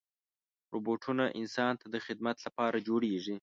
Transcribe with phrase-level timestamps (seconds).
[0.73, 3.29] روبوټونه انسان ته د خدمت لپاره جوړېږي.